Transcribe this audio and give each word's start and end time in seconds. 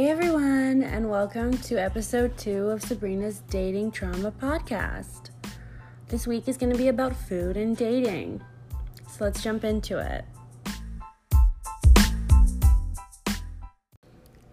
Hey 0.00 0.08
everyone, 0.08 0.82
and 0.82 1.10
welcome 1.10 1.58
to 1.58 1.76
episode 1.76 2.38
two 2.38 2.70
of 2.70 2.82
Sabrina's 2.82 3.40
Dating 3.50 3.90
Trauma 3.90 4.32
Podcast. 4.32 5.28
This 6.08 6.26
week 6.26 6.48
is 6.48 6.56
going 6.56 6.72
to 6.72 6.78
be 6.78 6.88
about 6.88 7.14
food 7.14 7.58
and 7.58 7.76
dating. 7.76 8.42
So 9.10 9.24
let's 9.24 9.42
jump 9.42 9.62
into 9.62 9.98
it. 9.98 10.24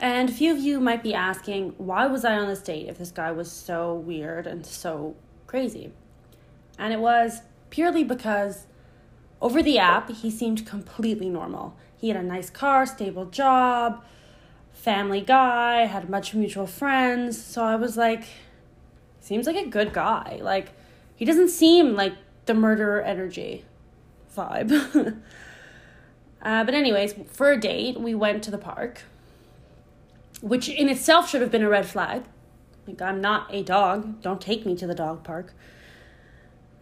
And 0.02 0.29
a 0.29 0.33
few 0.33 0.52
of 0.52 0.57
you 0.57 0.82
might 0.82 1.02
be 1.02 1.14
asking, 1.14 1.75
why 1.77 2.07
was 2.07 2.25
I 2.25 2.36
on 2.36 2.50
this 2.50 2.61
date 2.61 2.89
if 2.89 2.98
this 2.98 3.11
guy 3.11 3.32
was 3.32 3.50
so 3.50 3.93
weird 3.93 4.48
and 4.48 4.66
so 4.66 5.16
crazy? 5.45 5.93
And 6.77 6.91
it 6.91 7.00
was 7.00 7.39
purely 7.70 8.04
because 8.04 8.68
over 9.39 9.64
the 9.64 9.79
app, 9.79 10.11
he 10.11 10.29
seemed 10.29 10.65
completely 10.65 11.29
normal. 11.29 11.78
He 11.95 12.09
had 12.09 12.18
a 12.18 12.21
nice 12.21 12.50
car, 12.50 12.86
stable 12.86 13.28
job, 13.28 14.04
family 14.77 15.21
guy, 15.21 15.86
had 15.86 16.04
a 16.04 16.07
bunch 16.07 16.33
of 16.33 16.39
mutual 16.39 16.67
friends. 16.67 17.41
So 17.41 17.63
I 17.63 17.75
was 17.75 17.97
like, 17.97 18.23
seems 19.19 19.45
like 19.45 19.55
a 19.55 19.67
good 19.67 19.91
guy. 19.91 20.39
Like, 20.41 20.69
he 21.15 21.25
doesn't 21.25 21.50
seem 21.50 21.95
like 21.95 22.13
the 22.45 22.53
murderer 22.53 23.01
energy 23.01 23.65
vibe. 24.36 24.71
uh, 26.41 26.63
but, 26.63 26.73
anyways, 26.73 27.15
for 27.27 27.51
a 27.51 27.59
date, 27.59 28.00
we 28.00 28.15
went 28.15 28.43
to 28.43 28.51
the 28.51 28.57
park, 28.57 29.01
which 30.41 30.69
in 30.69 30.87
itself 30.87 31.29
should 31.29 31.41
have 31.41 31.51
been 31.51 31.64
a 31.64 31.69
red 31.69 31.86
flag. 31.86 32.23
Like, 32.88 33.02
I'm 33.02 33.19
not 33.19 33.53
a 33.53 33.64
dog. 33.64 34.22
Don't 34.22 34.39
take 34.39 34.66
me 34.66 34.75
to 34.78 34.88
the 34.88 34.95
dog 34.95 35.23
park. 35.23 35.53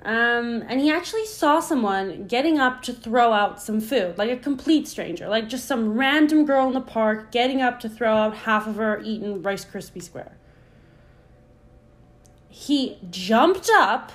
Um, 0.04 0.64
and 0.68 0.80
he 0.80 0.92
actually 0.92 1.26
saw 1.26 1.60
someone 1.60 2.28
getting 2.28 2.60
up 2.60 2.84
to 2.84 2.94
throw 2.94 3.34
out 3.34 3.62
some 3.62 3.82
food, 3.82 4.18
like 4.18 4.30
a 4.30 4.38
complete 4.38 4.88
stranger, 4.88 5.28
like 5.28 5.50
just 5.50 5.66
some 5.66 5.98
random 5.98 6.46
girl 6.46 6.68
in 6.68 6.74
the 6.74 6.82
park 6.82 7.32
getting 7.32 7.62
up 7.62 7.80
to 7.80 7.90
throw 7.90 8.16
out 8.16 8.38
half 8.38 8.68
of 8.68 8.76
her 8.76 9.02
eaten 9.04 9.42
Rice 9.42 9.66
Krispie 9.66 10.04
square. 10.04 10.38
He 12.50 13.00
jumped 13.10 13.70
up 13.74 14.12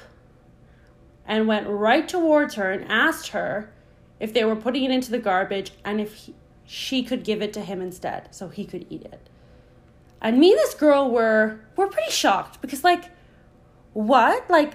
and 1.26 1.48
went 1.48 1.66
right 1.66 2.08
towards 2.08 2.54
her 2.54 2.70
and 2.70 2.84
asked 2.90 3.28
her 3.28 3.72
if 4.20 4.32
they 4.32 4.44
were 4.44 4.56
putting 4.56 4.84
it 4.84 4.90
into 4.90 5.10
the 5.10 5.18
garbage 5.18 5.72
and 5.84 6.00
if 6.00 6.14
he, 6.14 6.34
she 6.64 7.02
could 7.02 7.24
give 7.24 7.42
it 7.42 7.52
to 7.52 7.60
him 7.62 7.80
instead 7.80 8.32
so 8.32 8.48
he 8.48 8.64
could 8.64 8.86
eat 8.90 9.02
it. 9.02 9.28
And 10.22 10.38
me 10.38 10.50
and 10.50 10.58
this 10.58 10.74
girl 10.74 11.10
were 11.10 11.60
were 11.76 11.88
pretty 11.88 12.12
shocked 12.12 12.60
because 12.60 12.84
like 12.84 13.10
what? 13.92 14.48
Like 14.48 14.74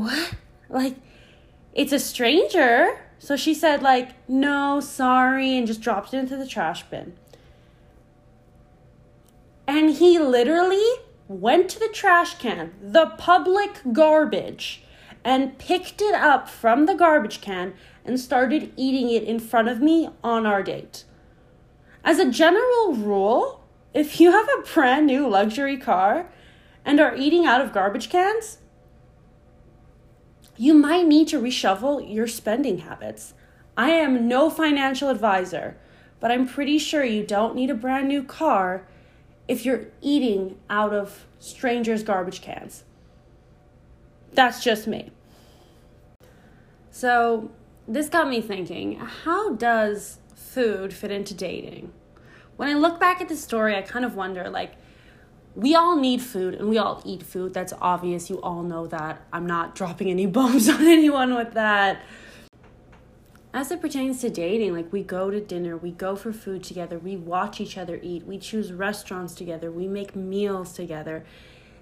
what? 0.00 0.34
Like, 0.68 0.96
it's 1.74 1.92
a 1.92 1.98
stranger. 1.98 2.98
So 3.18 3.36
she 3.36 3.54
said, 3.54 3.82
like, 3.82 4.10
no, 4.28 4.80
sorry, 4.80 5.56
and 5.56 5.66
just 5.66 5.80
dropped 5.80 6.12
it 6.12 6.18
into 6.18 6.36
the 6.36 6.46
trash 6.46 6.82
bin. 6.84 7.14
And 9.66 9.90
he 9.90 10.18
literally 10.18 10.84
went 11.28 11.68
to 11.70 11.78
the 11.78 11.88
trash 11.88 12.38
can, 12.38 12.72
the 12.80 13.06
public 13.18 13.80
garbage, 13.92 14.82
and 15.24 15.58
picked 15.58 16.00
it 16.00 16.14
up 16.14 16.48
from 16.48 16.86
the 16.86 16.94
garbage 16.94 17.40
can 17.40 17.74
and 18.04 18.20
started 18.20 18.72
eating 18.76 19.10
it 19.10 19.24
in 19.24 19.40
front 19.40 19.68
of 19.68 19.80
me 19.80 20.08
on 20.22 20.46
our 20.46 20.62
date. 20.62 21.04
As 22.04 22.20
a 22.20 22.30
general 22.30 22.94
rule, 22.94 23.64
if 23.92 24.20
you 24.20 24.30
have 24.30 24.48
a 24.48 24.62
brand 24.62 25.06
new 25.06 25.26
luxury 25.26 25.76
car 25.76 26.30
and 26.84 27.00
are 27.00 27.16
eating 27.16 27.44
out 27.44 27.60
of 27.60 27.72
garbage 27.72 28.08
cans, 28.08 28.58
you 30.56 30.74
might 30.74 31.06
need 31.06 31.28
to 31.28 31.40
reshuffle 31.40 32.12
your 32.12 32.26
spending 32.26 32.78
habits. 32.78 33.34
I 33.76 33.90
am 33.90 34.26
no 34.26 34.48
financial 34.48 35.10
advisor, 35.10 35.76
but 36.20 36.30
I'm 36.30 36.48
pretty 36.48 36.78
sure 36.78 37.04
you 37.04 37.24
don't 37.24 37.54
need 37.54 37.70
a 37.70 37.74
brand 37.74 38.08
new 38.08 38.22
car 38.22 38.86
if 39.48 39.64
you're 39.64 39.86
eating 40.00 40.58
out 40.70 40.92
of 40.92 41.26
strangers' 41.38 42.02
garbage 42.02 42.40
cans. 42.40 42.84
That's 44.32 44.62
just 44.62 44.86
me. 44.86 45.10
So, 46.90 47.50
this 47.86 48.08
got 48.08 48.28
me 48.28 48.40
thinking 48.40 48.96
how 48.96 49.54
does 49.54 50.18
food 50.34 50.92
fit 50.92 51.10
into 51.10 51.34
dating? 51.34 51.92
When 52.56 52.68
I 52.68 52.74
look 52.74 52.98
back 52.98 53.20
at 53.20 53.28
the 53.28 53.36
story, 53.36 53.76
I 53.76 53.82
kind 53.82 54.04
of 54.04 54.14
wonder 54.14 54.48
like, 54.48 54.72
we 55.56 55.74
all 55.74 55.96
need 55.96 56.20
food 56.20 56.54
and 56.54 56.68
we 56.68 56.76
all 56.76 57.02
eat 57.04 57.22
food. 57.22 57.54
That's 57.54 57.72
obvious. 57.80 58.28
You 58.28 58.40
all 58.42 58.62
know 58.62 58.86
that. 58.88 59.22
I'm 59.32 59.46
not 59.46 59.74
dropping 59.74 60.10
any 60.10 60.26
bombs 60.38 60.68
on 60.68 60.82
anyone 60.86 61.34
with 61.34 61.54
that. 61.54 62.02
As 63.54 63.70
it 63.70 63.80
pertains 63.80 64.20
to 64.20 64.28
dating, 64.28 64.74
like 64.74 64.92
we 64.92 65.02
go 65.02 65.30
to 65.30 65.40
dinner, 65.40 65.78
we 65.78 65.90
go 65.90 66.14
for 66.14 66.30
food 66.30 66.62
together, 66.62 66.98
we 66.98 67.16
watch 67.16 67.58
each 67.58 67.78
other 67.78 67.98
eat, 68.02 68.26
we 68.26 68.36
choose 68.36 68.70
restaurants 68.70 69.34
together, 69.34 69.72
we 69.72 69.88
make 69.88 70.14
meals 70.14 70.74
together. 70.74 71.24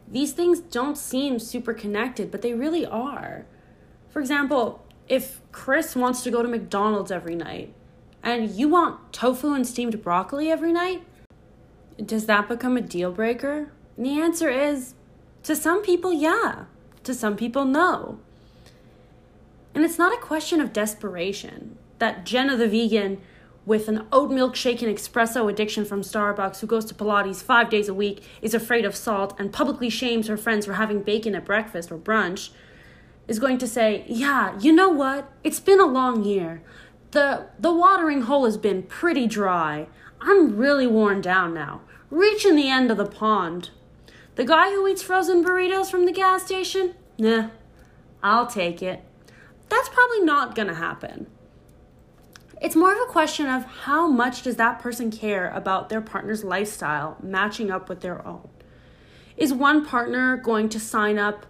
These 0.06 0.34
things 0.34 0.60
don't 0.60 0.96
seem 0.96 1.40
super 1.40 1.74
connected, 1.74 2.30
but 2.30 2.42
they 2.42 2.54
really 2.54 2.86
are. 2.86 3.44
For 4.08 4.20
example, 4.20 4.86
if 5.08 5.40
Chris 5.50 5.96
wants 5.96 6.22
to 6.22 6.30
go 6.30 6.42
to 6.42 6.48
McDonald's 6.48 7.10
every 7.10 7.34
night 7.34 7.74
and 8.22 8.48
you 8.52 8.68
want 8.68 9.12
tofu 9.12 9.52
and 9.52 9.66
steamed 9.66 10.00
broccoli 10.00 10.52
every 10.52 10.72
night, 10.72 11.04
does 12.02 12.26
that 12.26 12.48
become 12.48 12.76
a 12.76 12.80
deal 12.80 13.12
breaker? 13.12 13.70
And 13.96 14.06
the 14.06 14.20
answer 14.20 14.48
is 14.48 14.94
to 15.44 15.54
some 15.54 15.82
people, 15.82 16.12
yeah. 16.12 16.64
To 17.04 17.14
some 17.14 17.36
people, 17.36 17.64
no. 17.64 18.18
And 19.74 19.84
it's 19.84 19.98
not 19.98 20.16
a 20.16 20.20
question 20.20 20.60
of 20.60 20.72
desperation 20.72 21.76
that 21.98 22.24
Jenna 22.24 22.56
the 22.56 22.68
vegan 22.68 23.20
with 23.66 23.88
an 23.88 24.06
oat 24.12 24.30
milk 24.30 24.54
shake 24.54 24.82
and 24.82 24.94
espresso 24.94 25.50
addiction 25.50 25.84
from 25.84 26.02
Starbucks 26.02 26.60
who 26.60 26.66
goes 26.66 26.84
to 26.86 26.94
Pilates 26.94 27.42
five 27.42 27.70
days 27.70 27.88
a 27.88 27.94
week 27.94 28.22
is 28.42 28.54
afraid 28.54 28.84
of 28.84 28.94
salt 28.94 29.34
and 29.38 29.52
publicly 29.52 29.88
shames 29.88 30.28
her 30.28 30.36
friends 30.36 30.66
for 30.66 30.74
having 30.74 31.02
bacon 31.02 31.34
at 31.34 31.44
breakfast 31.44 31.90
or 31.90 31.98
brunch 31.98 32.50
is 33.26 33.38
going 33.38 33.58
to 33.58 33.66
say, 33.66 34.04
Yeah, 34.06 34.58
you 34.60 34.72
know 34.72 34.90
what? 34.90 35.32
It's 35.42 35.60
been 35.60 35.80
a 35.80 35.86
long 35.86 36.24
year. 36.24 36.62
The, 37.12 37.46
the 37.58 37.72
watering 37.72 38.22
hole 38.22 38.44
has 38.44 38.56
been 38.56 38.82
pretty 38.82 39.26
dry. 39.26 39.86
I'm 40.20 40.56
really 40.56 40.86
worn 40.86 41.20
down 41.20 41.54
now, 41.54 41.82
reaching 42.10 42.56
the 42.56 42.70
end 42.70 42.90
of 42.90 42.96
the 42.96 43.06
pond. 43.06 43.70
The 44.36 44.44
guy 44.44 44.70
who 44.70 44.86
eats 44.86 45.02
frozen 45.02 45.44
burritos 45.44 45.90
from 45.90 46.06
the 46.06 46.12
gas 46.12 46.44
station? 46.44 46.94
Nah, 47.18 47.50
I'll 48.22 48.46
take 48.46 48.82
it. 48.82 49.04
That's 49.68 49.88
probably 49.88 50.20
not 50.20 50.54
gonna 50.54 50.74
happen. 50.74 51.26
It's 52.60 52.76
more 52.76 52.92
of 52.92 52.98
a 52.98 53.12
question 53.12 53.46
of 53.46 53.64
how 53.64 54.08
much 54.08 54.42
does 54.42 54.56
that 54.56 54.78
person 54.78 55.10
care 55.10 55.50
about 55.50 55.88
their 55.88 56.00
partner's 56.00 56.44
lifestyle 56.44 57.18
matching 57.22 57.70
up 57.70 57.88
with 57.88 58.00
their 58.00 58.26
own? 58.26 58.48
Is 59.36 59.52
one 59.52 59.84
partner 59.84 60.36
going 60.36 60.68
to 60.70 60.80
sign 60.80 61.18
up 61.18 61.46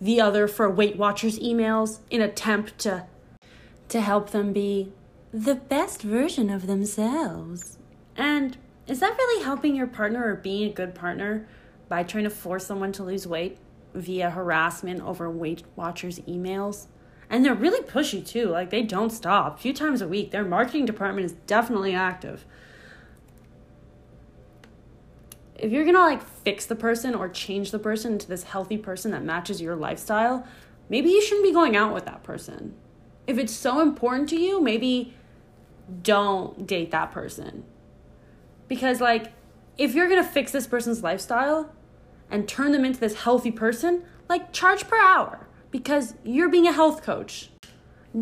the 0.00 0.20
other 0.20 0.46
for 0.46 0.70
Weight 0.70 0.96
Watchers 0.96 1.38
emails 1.38 1.98
in 2.10 2.20
attempt 2.20 2.78
to 2.78 3.06
to 3.88 4.00
help 4.00 4.30
them 4.30 4.52
be 4.52 4.92
the 5.32 5.54
best 5.54 6.02
version 6.02 6.50
of 6.50 6.66
themselves? 6.66 7.78
And 8.16 8.56
is 8.86 9.00
that 9.00 9.16
really 9.16 9.44
helping 9.44 9.76
your 9.76 9.86
partner 9.86 10.26
or 10.26 10.36
being 10.36 10.70
a 10.70 10.72
good 10.72 10.94
partner 10.94 11.46
by 11.88 12.02
trying 12.02 12.24
to 12.24 12.30
force 12.30 12.66
someone 12.66 12.92
to 12.92 13.02
lose 13.02 13.26
weight 13.26 13.58
via 13.94 14.30
harassment 14.30 15.02
over 15.02 15.30
Weight 15.30 15.64
Watchers 15.76 16.20
emails? 16.20 16.86
And 17.28 17.44
they're 17.44 17.54
really 17.54 17.82
pushy 17.82 18.26
too. 18.26 18.46
Like 18.46 18.70
they 18.70 18.82
don't 18.82 19.10
stop. 19.10 19.58
A 19.58 19.60
few 19.60 19.72
times 19.72 20.00
a 20.00 20.08
week. 20.08 20.30
Their 20.30 20.44
marketing 20.44 20.86
department 20.86 21.26
is 21.26 21.32
definitely 21.46 21.94
active. 21.94 22.44
If 25.56 25.72
you're 25.72 25.84
gonna 25.84 25.98
like 25.98 26.22
fix 26.22 26.66
the 26.66 26.76
person 26.76 27.14
or 27.14 27.28
change 27.28 27.70
the 27.70 27.78
person 27.78 28.12
into 28.12 28.28
this 28.28 28.44
healthy 28.44 28.78
person 28.78 29.10
that 29.12 29.24
matches 29.24 29.60
your 29.60 29.74
lifestyle, 29.74 30.46
maybe 30.88 31.10
you 31.10 31.20
shouldn't 31.22 31.46
be 31.46 31.52
going 31.52 31.74
out 31.74 31.92
with 31.92 32.04
that 32.04 32.22
person. 32.22 32.74
If 33.26 33.38
it's 33.38 33.54
so 33.54 33.80
important 33.80 34.28
to 34.28 34.36
you, 34.36 34.60
maybe 34.60 35.14
don't 36.02 36.66
date 36.66 36.92
that 36.92 37.10
person 37.10 37.64
because, 38.68 39.00
like, 39.00 39.32
if 39.78 39.94
you're 39.94 40.08
gonna 40.08 40.24
fix 40.24 40.52
this 40.52 40.66
person's 40.66 41.02
lifestyle 41.02 41.72
and 42.30 42.48
turn 42.48 42.72
them 42.72 42.84
into 42.84 43.00
this 43.00 43.22
healthy 43.22 43.50
person, 43.50 44.02
like, 44.28 44.52
charge 44.52 44.88
per 44.88 44.98
hour 44.98 45.46
because 45.70 46.14
you're 46.24 46.48
being 46.48 46.66
a 46.66 46.72
health 46.72 47.02
coach. 47.02 47.50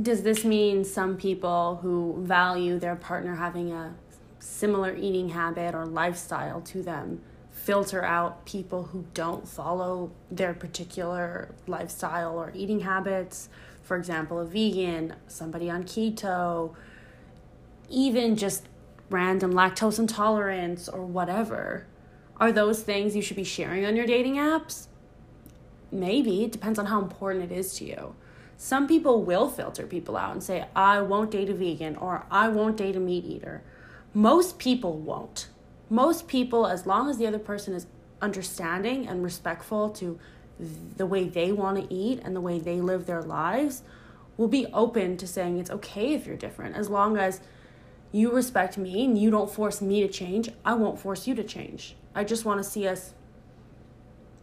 Does 0.03 0.23
this 0.23 0.45
mean 0.45 0.85
some 0.85 1.17
people 1.17 1.79
who 1.83 2.17
value 2.19 2.79
their 2.79 2.97
partner 2.97 3.37
having 3.37 3.73
a 3.73 3.95
similar 4.41 4.95
eating 4.95 5.31
habit 5.31 5.75
or 5.75 5.87
lifestyle 5.87 6.61
to 6.63 6.83
them 6.83 7.21
filter 7.51 8.05
out 8.05 8.45
people 8.45 8.83
who 8.83 9.07
don't 9.15 9.49
follow 9.49 10.11
their 10.31 10.53
particular 10.53 11.55
lifestyle 11.67 12.37
or 12.37 12.51
eating 12.55 12.81
habits? 12.81 13.49
For 13.83 13.97
example, 13.97 14.41
a 14.41 14.45
vegan, 14.45 15.15
somebody 15.29 15.71
on 15.71 15.85
keto, 15.85 16.75
even 17.89 18.37
just 18.37 18.67
random 19.11 19.53
lactose 19.53 19.99
intolerance 19.99 20.89
or 20.89 21.05
whatever. 21.05 21.87
Are 22.39 22.53
those 22.53 22.83
things 22.83 23.15
you 23.15 23.23
should 23.23 23.37
be 23.37 23.45
sharing 23.45 23.85
on 23.85 23.97
your 23.97 24.07
dating 24.07 24.37
apps? 24.37 24.89
Maybe. 25.93 26.45
It 26.45 26.53
depends 26.53 26.79
on 26.79 26.87
how 26.87 27.01
important 27.01 27.51
it 27.51 27.55
is 27.55 27.75
to 27.75 27.85
you. 27.85 28.15
Some 28.57 28.87
people 28.89 29.23
will 29.23 29.49
filter 29.51 29.87
people 29.87 30.17
out 30.17 30.33
and 30.33 30.43
say, 30.43 30.67
I 30.75 31.01
won't 31.03 31.31
date 31.31 31.49
a 31.51 31.55
vegan 31.55 31.97
or 31.97 32.25
I 32.31 32.49
won't 32.49 32.77
date 32.77 32.97
a 32.97 33.01
meat 33.01 33.25
eater. 33.25 33.63
Most 34.13 34.59
people 34.59 34.97
won't. 34.99 35.49
most 35.91 36.27
people, 36.29 36.67
as 36.67 36.87
long 36.87 37.09
as 37.11 37.19
the 37.19 37.27
other 37.27 37.39
person 37.39 37.75
is 37.75 37.87
understanding 38.21 39.07
and 39.07 39.23
respectful 39.23 39.91
to 39.91 40.19
the 40.97 41.07
way 41.07 41.29
they 41.29 41.53
want 41.53 41.77
to 41.77 41.95
eat 41.95 42.21
and 42.25 42.35
the 42.35 42.41
way 42.41 42.59
they 42.59 42.81
live 42.81 43.07
their 43.07 43.23
lives, 43.23 43.83
will 44.37 44.49
be 44.49 44.67
open 44.73 45.17
to 45.17 45.27
saying 45.27 45.59
it's 45.59 45.71
okay 45.71 46.15
if 46.15 46.27
you're 46.27 46.37
different. 46.37 46.75
As 46.75 46.89
long 46.89 47.17
as 47.17 47.41
you 48.15 48.31
respect 48.31 48.79
me 48.79 49.05
and 49.05 49.19
you 49.19 49.29
don't 49.29 49.51
force 49.51 49.83
me 49.83 50.01
to 50.01 50.09
change, 50.09 50.49
I 50.65 50.75
won't 50.75 51.01
force 51.01 51.27
you 51.27 51.35
to 51.35 51.43
change. 51.43 51.97
I 52.15 52.23
just 52.23 52.45
want 52.45 52.63
to 52.63 52.65
see 52.65 52.87
us 52.87 53.13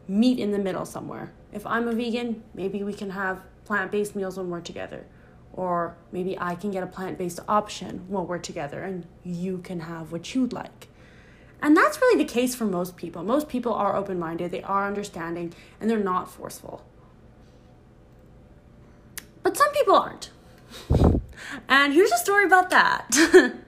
meet 0.09 0.39
in 0.39 0.51
the 0.51 0.59
middle 0.59 0.85
somewhere. 0.85 1.31
If 1.53 1.65
I'm 1.65 1.88
a 1.88 1.94
vegan, 1.94 2.44
maybe 2.53 2.83
we 2.83 2.91
can 2.91 3.12
have 3.12 3.39
plant 3.63 3.89
based 3.89 4.13
meals 4.13 4.38
when 4.38 4.50
we're 4.50 4.59
together. 4.59 5.06
Or 5.53 5.95
maybe 6.12 6.38
I 6.38 6.56
can 6.56 6.71
get 6.71 6.83
a 6.83 6.88
plant 6.88 7.18
based 7.18 7.39
option 7.47 8.03
while 8.09 8.25
we're 8.25 8.39
together 8.39 8.83
and 8.83 9.07
you 9.23 9.59
can 9.59 9.79
have 9.79 10.12
what 10.12 10.35
you'd 10.35 10.51
like. 10.51 10.89
And 11.62 11.77
that's 11.77 12.01
really 12.01 12.21
the 12.21 12.29
case 12.29 12.53
for 12.53 12.65
most 12.65 12.97
people. 12.97 13.24
Most 13.24 13.47
people 13.47 13.74
are 13.74 13.95
open 13.95 14.19
minded, 14.19 14.51
they 14.51 14.63
are 14.63 14.85
understanding, 14.85 15.53
and 15.79 15.89
they're 15.89 15.97
not 15.97 16.29
forceful. 16.29 16.83
But 19.44 19.56
some 19.56 19.71
people 19.71 19.95
aren't. 19.95 20.29
And 21.67 21.94
here's 21.94 22.12
a 22.12 22.17
story 22.17 22.45
about 22.45 22.69
that. 22.69 23.53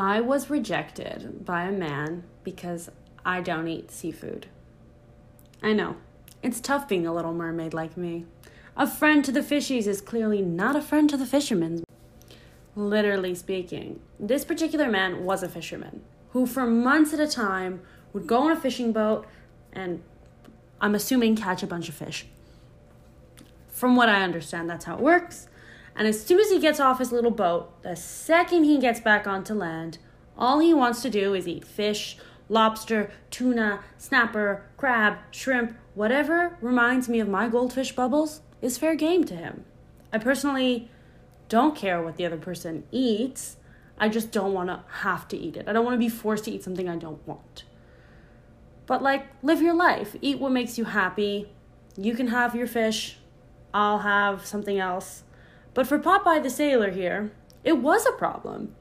I 0.00 0.20
was 0.20 0.48
rejected 0.48 1.44
by 1.44 1.64
a 1.64 1.72
man 1.72 2.22
because 2.44 2.88
I 3.24 3.40
don't 3.40 3.66
eat 3.66 3.90
seafood. 3.90 4.46
I 5.60 5.72
know, 5.72 5.96
it's 6.40 6.60
tough 6.60 6.86
being 6.86 7.04
a 7.04 7.12
little 7.12 7.34
mermaid 7.34 7.74
like 7.74 7.96
me. 7.96 8.24
A 8.76 8.86
friend 8.86 9.24
to 9.24 9.32
the 9.32 9.40
fishies 9.40 9.88
is 9.88 10.00
clearly 10.00 10.40
not 10.40 10.76
a 10.76 10.80
friend 10.80 11.10
to 11.10 11.16
the 11.16 11.26
fishermen. 11.26 11.82
Literally 12.76 13.34
speaking, 13.34 13.98
this 14.20 14.44
particular 14.44 14.88
man 14.88 15.24
was 15.24 15.42
a 15.42 15.48
fisherman 15.48 16.02
who, 16.28 16.46
for 16.46 16.64
months 16.64 17.12
at 17.12 17.18
a 17.18 17.26
time, 17.26 17.80
would 18.12 18.28
go 18.28 18.42
on 18.42 18.52
a 18.52 18.56
fishing 18.56 18.92
boat 18.92 19.26
and 19.72 20.00
I'm 20.80 20.94
assuming 20.94 21.34
catch 21.34 21.64
a 21.64 21.66
bunch 21.66 21.88
of 21.88 21.96
fish. 21.96 22.24
From 23.66 23.96
what 23.96 24.08
I 24.08 24.22
understand, 24.22 24.70
that's 24.70 24.84
how 24.84 24.94
it 24.94 25.00
works. 25.00 25.48
And 25.98 26.06
as 26.06 26.24
soon 26.24 26.38
as 26.38 26.48
he 26.48 26.60
gets 26.60 26.78
off 26.78 27.00
his 27.00 27.10
little 27.10 27.32
boat, 27.32 27.82
the 27.82 27.96
second 27.96 28.62
he 28.62 28.78
gets 28.78 29.00
back 29.00 29.26
onto 29.26 29.52
land, 29.52 29.98
all 30.38 30.60
he 30.60 30.72
wants 30.72 31.02
to 31.02 31.10
do 31.10 31.34
is 31.34 31.48
eat 31.48 31.64
fish, 31.64 32.16
lobster, 32.48 33.10
tuna, 33.32 33.80
snapper, 33.98 34.64
crab, 34.76 35.18
shrimp, 35.32 35.76
whatever 35.94 36.56
reminds 36.60 37.08
me 37.08 37.18
of 37.18 37.28
my 37.28 37.48
goldfish 37.48 37.96
bubbles 37.96 38.42
is 38.62 38.78
fair 38.78 38.94
game 38.94 39.24
to 39.24 39.34
him. 39.34 39.64
I 40.12 40.18
personally 40.18 40.88
don't 41.48 41.74
care 41.74 42.00
what 42.00 42.16
the 42.16 42.26
other 42.26 42.36
person 42.36 42.84
eats. 42.92 43.56
I 43.98 44.08
just 44.08 44.30
don't 44.30 44.52
want 44.52 44.68
to 44.68 44.84
have 45.00 45.26
to 45.28 45.36
eat 45.36 45.56
it. 45.56 45.66
I 45.66 45.72
don't 45.72 45.84
want 45.84 45.94
to 45.94 45.98
be 45.98 46.08
forced 46.08 46.44
to 46.44 46.52
eat 46.52 46.62
something 46.62 46.88
I 46.88 46.94
don't 46.94 47.26
want. 47.26 47.64
But 48.86 49.02
like, 49.02 49.26
live 49.42 49.60
your 49.60 49.74
life. 49.74 50.14
Eat 50.22 50.38
what 50.38 50.52
makes 50.52 50.78
you 50.78 50.84
happy. 50.84 51.50
You 51.96 52.14
can 52.14 52.28
have 52.28 52.54
your 52.54 52.68
fish. 52.68 53.18
I'll 53.74 53.98
have 53.98 54.46
something 54.46 54.78
else. 54.78 55.24
But 55.74 55.86
for 55.86 55.98
Popeye 55.98 56.42
the 56.42 56.50
Sailor 56.50 56.90
here, 56.90 57.32
it 57.64 57.78
was 57.78 58.06
a 58.06 58.12
problem 58.12 58.74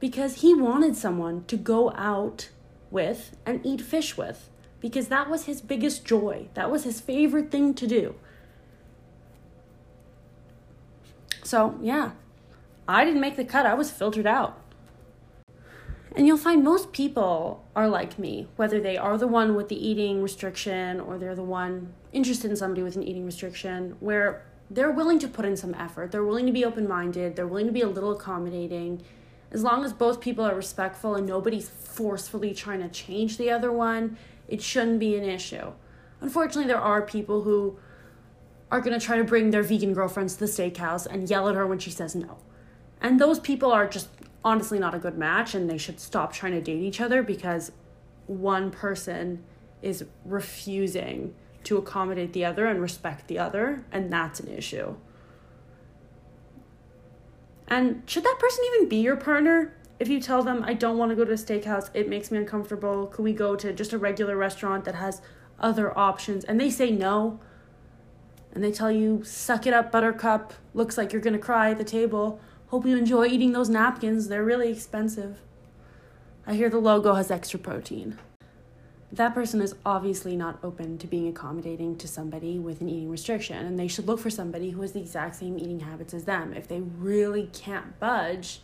because 0.00 0.42
he 0.42 0.54
wanted 0.54 0.96
someone 0.96 1.44
to 1.44 1.56
go 1.56 1.92
out 1.92 2.48
with 2.90 3.36
and 3.46 3.64
eat 3.64 3.80
fish 3.80 4.16
with 4.16 4.50
because 4.80 5.08
that 5.08 5.30
was 5.30 5.44
his 5.44 5.60
biggest 5.60 6.04
joy. 6.04 6.48
That 6.54 6.70
was 6.70 6.84
his 6.84 7.00
favorite 7.00 7.50
thing 7.50 7.74
to 7.74 7.86
do. 7.86 8.16
So, 11.44 11.78
yeah, 11.80 12.12
I 12.88 13.04
didn't 13.04 13.20
make 13.20 13.36
the 13.36 13.44
cut, 13.44 13.66
I 13.66 13.74
was 13.74 13.90
filtered 13.90 14.26
out. 14.26 14.58
And 16.14 16.26
you'll 16.26 16.36
find 16.36 16.62
most 16.62 16.92
people 16.92 17.64
are 17.74 17.88
like 17.88 18.18
me, 18.18 18.48
whether 18.56 18.80
they 18.80 18.96
are 18.96 19.16
the 19.16 19.26
one 19.26 19.54
with 19.54 19.68
the 19.68 19.88
eating 19.88 20.22
restriction 20.22 21.00
or 21.00 21.16
they're 21.16 21.34
the 21.34 21.42
one 21.42 21.94
interested 22.12 22.50
in 22.50 22.56
somebody 22.56 22.82
with 22.82 22.96
an 22.96 23.02
eating 23.02 23.24
restriction, 23.24 23.96
where 24.00 24.44
they're 24.72 24.90
willing 24.90 25.18
to 25.18 25.28
put 25.28 25.44
in 25.44 25.56
some 25.56 25.74
effort. 25.74 26.12
They're 26.12 26.24
willing 26.24 26.46
to 26.46 26.52
be 26.52 26.64
open 26.64 26.88
minded. 26.88 27.36
They're 27.36 27.46
willing 27.46 27.66
to 27.66 27.72
be 27.72 27.82
a 27.82 27.88
little 27.88 28.12
accommodating. 28.12 29.02
As 29.50 29.62
long 29.62 29.84
as 29.84 29.92
both 29.92 30.20
people 30.20 30.44
are 30.44 30.54
respectful 30.54 31.14
and 31.14 31.26
nobody's 31.26 31.68
forcefully 31.68 32.54
trying 32.54 32.80
to 32.80 32.88
change 32.88 33.36
the 33.36 33.50
other 33.50 33.70
one, 33.70 34.16
it 34.48 34.62
shouldn't 34.62 34.98
be 34.98 35.16
an 35.16 35.24
issue. 35.24 35.72
Unfortunately, 36.22 36.66
there 36.66 36.80
are 36.80 37.02
people 37.02 37.42
who 37.42 37.78
are 38.70 38.80
going 38.80 38.98
to 38.98 39.04
try 39.04 39.18
to 39.18 39.24
bring 39.24 39.50
their 39.50 39.62
vegan 39.62 39.92
girlfriends 39.92 40.34
to 40.34 40.40
the 40.40 40.46
steakhouse 40.46 41.06
and 41.06 41.28
yell 41.28 41.48
at 41.48 41.54
her 41.54 41.66
when 41.66 41.78
she 41.78 41.90
says 41.90 42.14
no. 42.14 42.38
And 43.02 43.20
those 43.20 43.38
people 43.38 43.70
are 43.70 43.86
just 43.86 44.08
honestly 44.42 44.78
not 44.78 44.94
a 44.94 44.98
good 44.98 45.18
match 45.18 45.54
and 45.54 45.68
they 45.68 45.76
should 45.76 46.00
stop 46.00 46.32
trying 46.32 46.52
to 46.52 46.62
date 46.62 46.80
each 46.80 47.00
other 47.00 47.22
because 47.22 47.72
one 48.26 48.70
person 48.70 49.44
is 49.82 50.06
refusing 50.24 51.34
to 51.64 51.76
accommodate 51.76 52.32
the 52.32 52.44
other 52.44 52.66
and 52.66 52.80
respect 52.80 53.28
the 53.28 53.38
other, 53.38 53.84
and 53.92 54.12
that's 54.12 54.40
an 54.40 54.48
issue. 54.48 54.96
And 57.68 58.02
should 58.06 58.24
that 58.24 58.36
person 58.38 58.64
even 58.74 58.88
be 58.88 58.96
your 58.96 59.16
partner? 59.16 59.74
If 59.98 60.08
you 60.08 60.20
tell 60.20 60.42
them, 60.42 60.62
I 60.64 60.74
don't 60.74 60.98
want 60.98 61.10
to 61.10 61.16
go 61.16 61.24
to 61.24 61.32
a 61.32 61.36
steakhouse, 61.36 61.88
it 61.94 62.08
makes 62.08 62.30
me 62.30 62.38
uncomfortable, 62.38 63.06
can 63.06 63.24
we 63.24 63.32
go 63.32 63.54
to 63.56 63.72
just 63.72 63.92
a 63.92 63.98
regular 63.98 64.36
restaurant 64.36 64.84
that 64.84 64.96
has 64.96 65.22
other 65.60 65.96
options? 65.96 66.44
And 66.44 66.60
they 66.60 66.70
say 66.70 66.90
no, 66.90 67.40
and 68.52 68.62
they 68.62 68.72
tell 68.72 68.90
you, 68.90 69.22
suck 69.24 69.66
it 69.66 69.72
up, 69.72 69.90
buttercup. 69.90 70.52
Looks 70.74 70.98
like 70.98 71.12
you're 71.12 71.22
gonna 71.22 71.38
cry 71.38 71.70
at 71.70 71.78
the 71.78 71.84
table. 71.84 72.40
Hope 72.66 72.84
you 72.84 72.96
enjoy 72.96 73.26
eating 73.26 73.52
those 73.52 73.68
napkins, 73.68 74.28
they're 74.28 74.44
really 74.44 74.70
expensive. 74.70 75.40
I 76.46 76.54
hear 76.54 76.68
the 76.68 76.78
logo 76.78 77.14
has 77.14 77.30
extra 77.30 77.58
protein. 77.58 78.18
That 79.12 79.34
person 79.34 79.60
is 79.60 79.74
obviously 79.84 80.36
not 80.36 80.58
open 80.62 80.96
to 80.98 81.06
being 81.06 81.28
accommodating 81.28 81.96
to 81.96 82.08
somebody 82.08 82.58
with 82.58 82.80
an 82.80 82.88
eating 82.88 83.10
restriction, 83.10 83.66
and 83.66 83.78
they 83.78 83.88
should 83.88 84.06
look 84.06 84.18
for 84.18 84.30
somebody 84.30 84.70
who 84.70 84.80
has 84.80 84.92
the 84.92 85.00
exact 85.00 85.36
same 85.36 85.58
eating 85.58 85.80
habits 85.80 86.14
as 86.14 86.24
them. 86.24 86.54
If 86.54 86.66
they 86.66 86.80
really 86.80 87.50
can't 87.52 87.98
budge, 88.00 88.60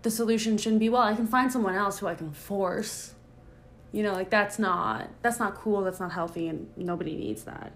the 0.00 0.10
solution 0.10 0.56
shouldn't 0.56 0.80
be, 0.80 0.88
well, 0.88 1.02
I 1.02 1.14
can 1.14 1.26
find 1.26 1.52
someone 1.52 1.74
else 1.74 1.98
who 1.98 2.06
I 2.06 2.14
can 2.14 2.32
force. 2.32 3.14
You 3.92 4.02
know, 4.02 4.12
like 4.12 4.30
that's 4.30 4.58
not 4.58 5.08
that's 5.20 5.38
not 5.38 5.54
cool, 5.56 5.82
that's 5.82 6.00
not 6.00 6.12
healthy, 6.12 6.48
and 6.48 6.68
nobody 6.76 7.16
needs 7.16 7.44
that. 7.44 7.72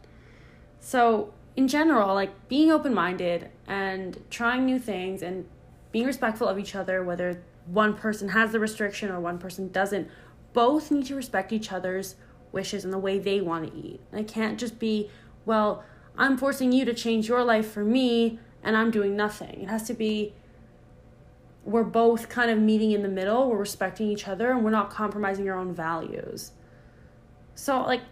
So, 0.81 1.33
in 1.57 1.69
general, 1.69 2.15
like 2.15 2.49
being 2.49 2.71
open 2.71 2.95
minded 2.95 3.51
and 3.67 4.23
trying 4.31 4.65
new 4.65 4.79
things 4.79 5.23
and 5.23 5.47
being 5.93 6.07
respectful 6.07 6.49
of 6.49 6.59
each 6.59 6.75
other, 6.75 7.03
whether 7.03 7.43
one 7.67 7.95
person 7.95 8.31
has 8.31 8.53
the 8.53 8.61
restriction 8.61 9.11
or 9.11 9.21
one 9.21 9.39
person 9.39 9.71
doesn't, 9.71 10.09
both 10.53 10.91
need 10.91 11.07
to 11.07 11.15
respect 11.15 11.53
each 11.53 11.73
other's 11.73 12.17
wishes 12.53 12.85
and 12.85 12.93
the 12.93 12.99
way 12.99 13.19
they 13.19 13.41
want 13.41 13.71
to 13.71 13.79
eat. 13.79 14.01
And 14.11 14.21
it 14.21 14.29
can't 14.29 14.59
just 14.59 14.79
be, 14.79 15.11
well, 15.45 15.85
I'm 16.17 16.37
forcing 16.37 16.73
you 16.73 16.85
to 16.85 16.95
change 16.95 17.29
your 17.29 17.45
life 17.45 17.71
for 17.71 17.85
me 17.85 18.39
and 18.63 18.77
I'm 18.77 18.91
doing 18.91 19.17
nothing. 19.17 19.63
It 19.63 19.69
has 19.69 19.85
to 19.85 19.95
be, 19.95 20.35
we're 21.65 21.85
both 21.85 22.29
kind 22.29 22.51
of 22.51 22.59
meeting 22.59 22.93
in 22.93 23.03
the 23.03 23.09
middle, 23.09 23.49
we're 23.49 23.57
respecting 23.57 24.11
each 24.11 24.29
other, 24.29 24.51
and 24.51 24.65
we're 24.65 24.71
not 24.71 24.91
compromising 24.91 25.49
our 25.49 25.59
own 25.59 25.75
values. 25.75 26.53
So, 27.55 27.83
like, 27.83 28.03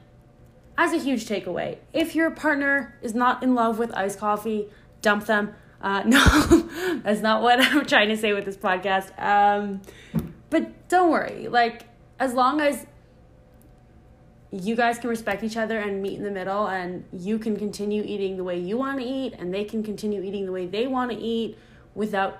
as 0.76 0.92
a 0.92 0.98
huge 0.98 1.26
takeaway, 1.26 1.78
if 1.92 2.14
your 2.14 2.30
partner 2.30 2.96
is 3.02 3.14
not 3.14 3.42
in 3.42 3.54
love 3.54 3.78
with 3.78 3.94
iced 3.96 4.18
coffee, 4.18 4.68
dump 5.02 5.26
them. 5.26 5.54
Uh, 5.80 6.02
no, 6.06 6.20
that's 7.02 7.20
not 7.20 7.42
what 7.42 7.60
I'm 7.60 7.84
trying 7.86 8.08
to 8.08 8.16
say 8.16 8.32
with 8.32 8.44
this 8.44 8.56
podcast. 8.56 9.10
Um, 9.20 9.82
but 10.50 10.88
don't 10.88 11.10
worry. 11.10 11.48
Like, 11.48 11.87
as 12.18 12.34
long 12.34 12.60
as 12.60 12.86
you 14.50 14.74
guys 14.74 14.98
can 14.98 15.10
respect 15.10 15.42
each 15.42 15.56
other 15.56 15.78
and 15.78 16.02
meet 16.02 16.16
in 16.16 16.24
the 16.24 16.30
middle, 16.30 16.66
and 16.66 17.04
you 17.12 17.38
can 17.38 17.56
continue 17.56 18.02
eating 18.04 18.36
the 18.36 18.44
way 18.44 18.58
you 18.58 18.78
want 18.78 18.98
to 18.98 19.04
eat, 19.04 19.34
and 19.38 19.52
they 19.52 19.64
can 19.64 19.82
continue 19.82 20.22
eating 20.22 20.46
the 20.46 20.52
way 20.52 20.66
they 20.66 20.86
want 20.86 21.10
to 21.10 21.16
eat 21.16 21.58
without 21.94 22.38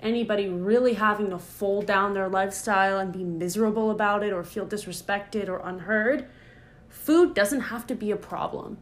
anybody 0.00 0.48
really 0.48 0.94
having 0.94 1.30
to 1.30 1.38
fold 1.38 1.86
down 1.86 2.14
their 2.14 2.28
lifestyle 2.28 2.98
and 2.98 3.12
be 3.12 3.24
miserable 3.24 3.90
about 3.90 4.22
it 4.22 4.32
or 4.32 4.44
feel 4.44 4.66
disrespected 4.66 5.48
or 5.48 5.58
unheard 5.64 6.26
food 6.90 7.34
doesn't 7.34 7.60
have 7.60 7.86
to 7.86 7.94
be 7.94 8.10
a 8.10 8.16
problem. 8.16 8.78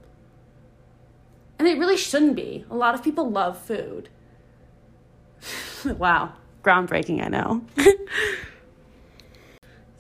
And 1.59 1.69
it 1.69 1.79
really 1.79 1.97
shouldn't 1.97 2.37
be. 2.37 2.65
A 2.71 2.75
lot 2.75 2.95
of 2.95 3.03
people 3.03 3.31
love 3.31 3.59
food. 3.59 4.09
wow, 5.85 6.33
groundbreaking, 6.65 7.25
I 7.25 7.29
know. 7.29 7.65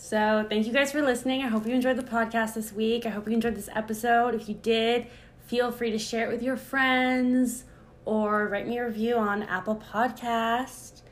so, 0.08 0.46
thank 0.48 0.66
you 0.66 0.72
guys 0.72 0.90
for 0.90 1.02
listening. 1.02 1.42
I 1.42 1.48
hope 1.48 1.66
you 1.66 1.74
enjoyed 1.74 1.98
the 1.98 2.02
podcast 2.02 2.54
this 2.54 2.72
week. 2.72 3.04
I 3.04 3.10
hope 3.10 3.26
you 3.26 3.34
enjoyed 3.34 3.54
this 3.54 3.68
episode. 3.74 4.34
If 4.34 4.48
you 4.48 4.54
did, 4.54 5.06
feel 5.48 5.70
free 5.70 5.90
to 5.90 5.98
share 5.98 6.26
it 6.26 6.32
with 6.32 6.42
your 6.42 6.56
friends 6.56 7.64
or 8.06 8.48
write 8.48 8.66
me 8.66 8.78
a 8.78 8.86
review 8.86 9.16
on 9.16 9.42
Apple 9.42 9.76
Podcast. 9.92 11.02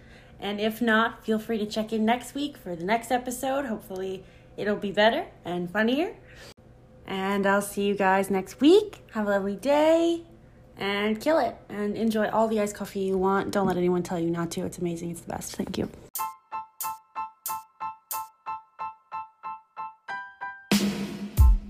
And 0.40 0.58
if 0.58 0.80
not, 0.80 1.22
feel 1.26 1.38
free 1.38 1.58
to 1.58 1.66
check 1.66 1.92
in 1.92 2.06
next 2.06 2.34
week 2.34 2.56
for 2.56 2.74
the 2.74 2.84
next 2.84 3.10
episode. 3.10 3.66
Hopefully, 3.66 4.24
it'll 4.56 4.76
be 4.76 4.92
better 4.92 5.26
and 5.44 5.70
funnier. 5.70 6.16
And 7.06 7.46
I'll 7.46 7.60
see 7.60 7.84
you 7.84 7.94
guys 7.94 8.30
next 8.30 8.62
week. 8.62 9.02
Have 9.12 9.26
a 9.26 9.30
lovely 9.32 9.56
day 9.56 10.22
and 10.78 11.20
kill 11.20 11.38
it 11.38 11.54
and 11.68 11.98
enjoy 11.98 12.30
all 12.30 12.48
the 12.48 12.60
iced 12.62 12.74
coffee 12.74 13.00
you 13.00 13.18
want. 13.18 13.50
Don't 13.50 13.66
let 13.66 13.76
anyone 13.76 14.02
tell 14.02 14.18
you 14.18 14.30
not 14.30 14.50
to. 14.52 14.62
It's 14.62 14.78
amazing. 14.78 15.10
It's 15.10 15.20
the 15.20 15.28
best. 15.28 15.54
Thank 15.54 15.76
you. 15.76 15.90